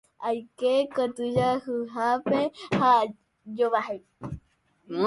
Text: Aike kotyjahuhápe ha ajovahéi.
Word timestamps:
Aike 0.27 0.71
kotyjahuhápe 0.95 2.39
ha 2.77 2.89
ajovahéi. 3.01 4.05